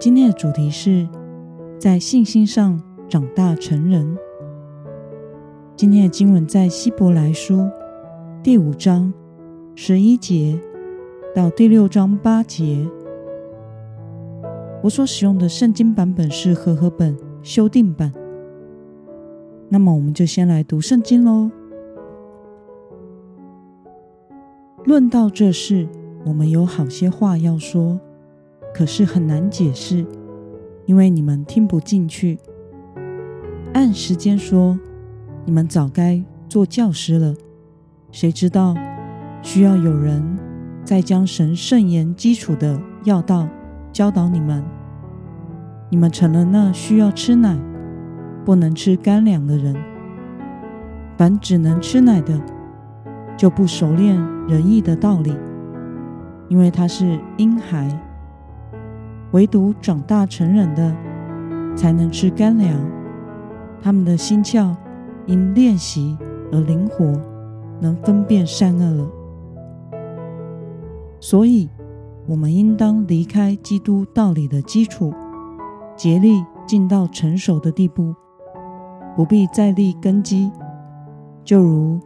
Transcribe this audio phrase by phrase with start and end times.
[0.00, 1.08] 今天的主题是
[1.76, 4.16] 在信心上长大成人。
[5.74, 7.68] 今天的经文在希伯来书
[8.40, 9.12] 第五章
[9.74, 10.56] 十一节
[11.34, 12.88] 到第六章八节。
[14.84, 18.12] 我所使用的圣经版本是和合本修订版。
[19.68, 21.50] 那么，我们就先来读圣经喽。
[24.84, 25.88] 论到这事，
[26.24, 27.98] 我们有好些话要说。
[28.78, 30.06] 可是很难解释，
[30.86, 32.38] 因为你们听不进去。
[33.72, 34.78] 按时间说，
[35.44, 37.34] 你们早该做教师了。
[38.12, 38.76] 谁知道
[39.42, 40.22] 需要有人
[40.84, 43.48] 再将神圣言基础的要道
[43.92, 44.62] 教导你们。
[45.90, 47.58] 你们成了那需要吃奶，
[48.44, 49.74] 不能吃干粮的人。
[51.16, 52.40] 凡只能吃奶的，
[53.36, 55.34] 就不熟练仁义的道理，
[56.48, 58.04] 因为他是婴孩。
[59.32, 60.94] 唯独长大成人的，
[61.76, 62.74] 才能吃干粮。
[63.80, 64.74] 他们的心窍
[65.26, 66.16] 因练习
[66.50, 67.12] 而灵活，
[67.80, 69.08] 能分辨善恶了。
[71.20, 71.68] 所以，
[72.26, 75.12] 我们应当离开基督道理的基础，
[75.94, 78.14] 竭力进到成熟的地步，
[79.14, 80.50] 不必再立根基。
[81.44, 82.00] 就如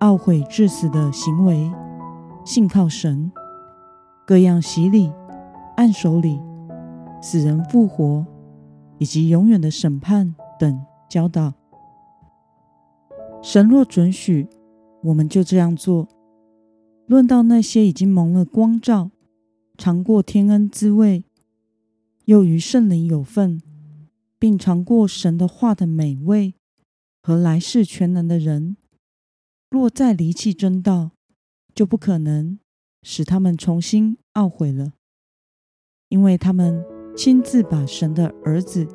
[0.00, 1.70] 懊悔致死的行为，
[2.44, 3.30] 信靠神，
[4.26, 5.12] 各样洗礼，
[5.76, 6.40] 按手礼。
[7.26, 8.26] 死人复活，
[8.98, 11.54] 以及永远的审判等教导。
[13.42, 14.46] 神若准许，
[15.04, 16.06] 我们就这样做。
[17.06, 19.10] 论到那些已经蒙了光照、
[19.78, 21.24] 尝过天恩滋味，
[22.26, 23.62] 又与圣灵有份，
[24.38, 26.52] 并尝过神的话的美味
[27.22, 28.76] 和来世全能的人，
[29.70, 31.12] 若再离弃真道，
[31.74, 32.58] 就不可能
[33.02, 34.92] 使他们重新懊悔了，
[36.10, 36.93] 因为他们。
[37.14, 38.86] 亲自把神的儿子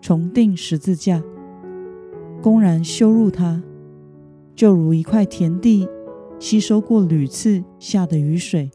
[0.00, 1.22] 重钉十字架，
[2.42, 3.62] 公然羞辱他，
[4.56, 5.86] 就如一块田地
[6.38, 8.70] 吸收过屡次下的雨水，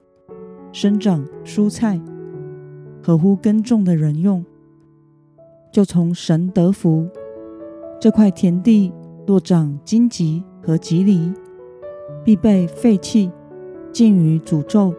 [0.72, 2.00] 生长蔬菜，
[3.02, 4.46] 合乎耕种的人用，
[5.72, 7.08] 就从神得福。
[8.00, 8.94] 这块田地
[9.26, 11.34] 若长荆棘和蒺藜，
[12.24, 13.32] 必被废弃，
[13.92, 14.94] 尽于诅咒，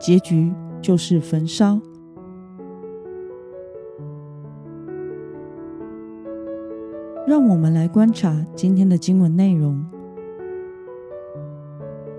[0.00, 0.52] 结局
[0.82, 1.80] 就是焚烧。
[7.30, 9.80] 让我们来观察今天的经文内容。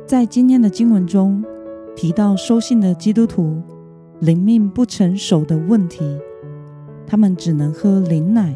[0.08, 1.44] 在今天的经文中
[1.94, 3.62] 提到收信的基督徒
[4.22, 6.18] 灵命不成熟的问题，
[7.06, 8.56] 他们只能喝灵奶，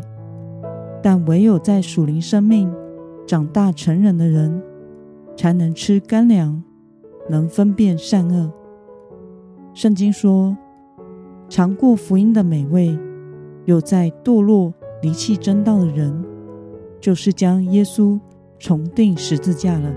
[1.03, 2.73] 但唯有在属灵生命
[3.27, 4.63] 长大成人的人，
[5.35, 6.63] 才能吃干粮，
[7.29, 8.49] 能分辨善恶。
[9.73, 10.55] 圣经说，
[11.49, 12.97] 尝过福音的美味，
[13.66, 16.23] 又在堕落离弃真道的人。
[17.05, 18.19] 就是将耶稣
[18.57, 19.93] 重定十字架了。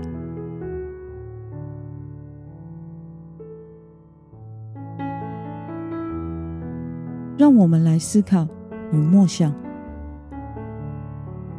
[7.35, 8.47] 让我们来思考
[8.91, 9.51] 与默想：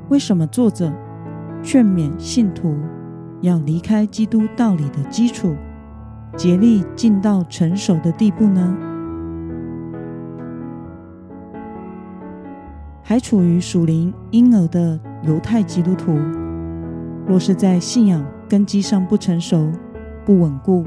[0.09, 0.93] 为什么作者
[1.65, 2.77] 劝勉信徒
[3.41, 5.56] 要离开基督道理的基础，
[6.37, 8.77] 竭力进到成熟的地步呢？
[13.03, 16.19] 还处于属灵婴儿的犹太基督徒，
[17.26, 19.70] 若是在信仰根基上不成熟、
[20.25, 20.84] 不稳固，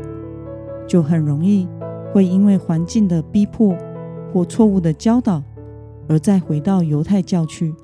[0.88, 1.68] 就很容易
[2.12, 3.76] 会因为环境的逼迫
[4.34, 5.44] 或错误的教导，
[6.10, 7.76] 而再回到犹太教去。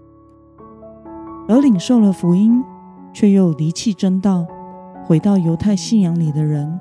[1.48, 2.64] 而领受了福音，
[3.14, 4.46] 却又离弃真道，
[5.06, 6.80] 回到犹太信仰里的人，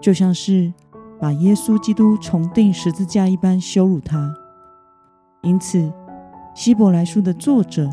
[0.00, 0.72] 就像是
[1.18, 4.34] 把耶稣基督重钉十字架一般羞辱他。
[5.42, 5.92] 因此，
[6.54, 7.88] 希伯来书的作者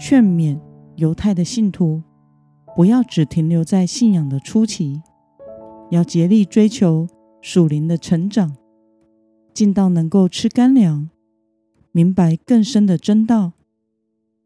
[0.00, 0.58] 劝勉
[0.96, 2.02] 犹太的信徒，
[2.74, 5.02] 不要只停留在信仰的初期，
[5.90, 7.06] 要竭力追求
[7.42, 8.56] 属灵的成长，
[9.52, 11.10] 进到能够吃干粮，
[11.92, 13.52] 明白更深的真道，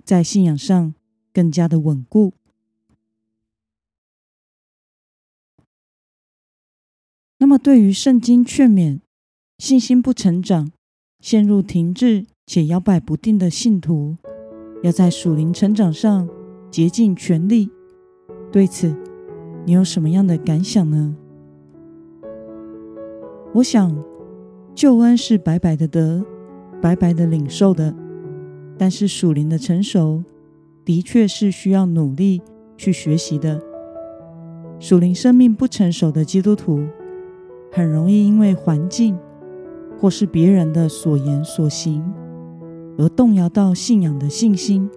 [0.04, 0.92] 在信仰上
[1.32, 2.32] 更加的稳固。
[7.38, 8.98] 那么，对于圣经劝勉
[9.58, 10.72] 信心不成长、
[11.20, 14.16] 陷入停滞且摇摆不定的信徒，
[14.84, 16.28] 要在属灵成长上
[16.70, 17.70] 竭尽全力。
[18.52, 18.94] 对此，
[19.64, 21.16] 你有什么样的感想呢？
[23.54, 23.96] 我想，
[24.74, 26.22] 救恩是白白的得，
[26.82, 27.94] 白白的领受的，
[28.76, 30.22] 但是属灵的成熟，
[30.84, 32.42] 的确是需要努力
[32.76, 33.58] 去学习的。
[34.78, 36.84] 属灵生命不成熟的基督徒，
[37.72, 39.16] 很容易因为环境
[39.98, 42.04] 或是别人的所言所行，
[42.96, 44.88] 而动摇到信仰的信心。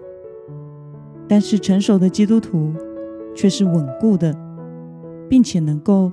[1.28, 2.72] 但是成熟的基督徒
[3.34, 4.34] 却是稳固的，
[5.28, 6.10] 并且能够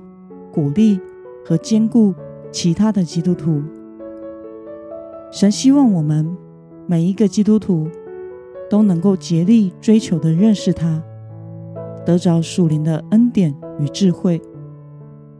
[0.52, 1.00] 鼓励
[1.44, 2.14] 和坚固
[2.50, 3.62] 其他的基督徒。
[5.32, 6.36] 神希望我们
[6.86, 7.88] 每一个基督徒
[8.68, 11.02] 都能够竭力追求的认识他，
[12.04, 14.40] 得着属灵的恩典与智慧，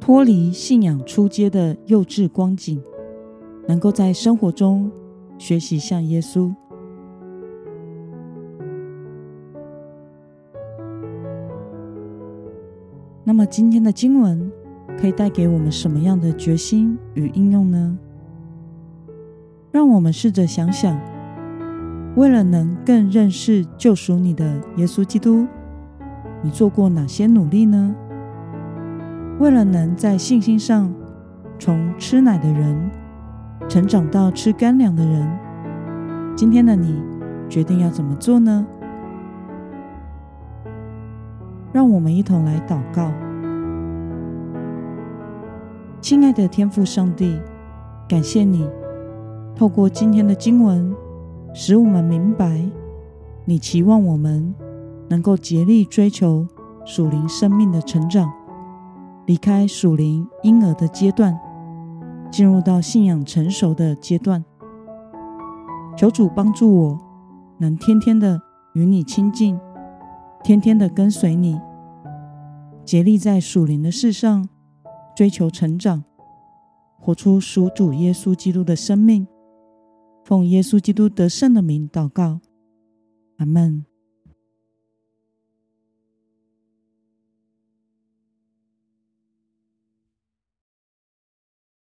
[0.00, 2.82] 脱离信仰出街的幼稚光景，
[3.68, 4.90] 能够在生活中
[5.38, 6.54] 学习像耶稣。
[13.24, 14.50] 那么今天的经文
[14.96, 17.98] 可以带给我们什么样的决心与应用呢？
[19.72, 20.98] 让我们试着想想，
[22.14, 25.46] 为了能更认识救赎你的耶稣基督，
[26.40, 27.94] 你做过哪些努力呢？
[29.38, 30.94] 为了能在信心上
[31.58, 32.90] 从吃奶的人
[33.68, 35.38] 成长到吃干粮的人，
[36.36, 37.02] 今天的你
[37.48, 38.64] 决定要怎么做呢？
[41.72, 43.10] 让我们一同来祷告，
[46.00, 47.38] 亲爱的天父上帝，
[48.08, 48.66] 感谢你
[49.54, 50.94] 透过今天的经文，
[51.52, 52.62] 使我们明白
[53.44, 54.54] 你期望我们
[55.08, 56.46] 能够竭力追求
[56.84, 58.32] 属灵生命的成长，
[59.26, 61.38] 离开属灵婴儿的阶段，
[62.30, 64.44] 进入到信仰成熟的阶段。
[65.96, 66.98] 求主帮助我，
[67.58, 68.40] 能天天的
[68.74, 69.58] 与你亲近。
[70.44, 71.60] 天天的跟随你，
[72.84, 74.48] 竭力在属灵的事上
[75.16, 76.04] 追求成长，
[77.00, 79.26] 活出属主耶稣基督的生命。
[80.24, 82.40] 奉耶稣基督得胜的名祷告，
[83.38, 83.86] 阿门。